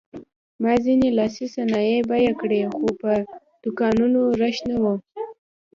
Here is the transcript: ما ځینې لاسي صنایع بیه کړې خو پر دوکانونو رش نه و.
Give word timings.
ما 0.61 0.73
ځینې 0.83 1.09
لاسي 1.17 1.45
صنایع 1.55 1.99
بیه 2.09 2.33
کړې 2.41 2.61
خو 2.75 2.87
پر 3.01 3.17
دوکانونو 3.63 4.21
رش 4.41 4.57
نه 4.69 4.77
و. 4.83 4.85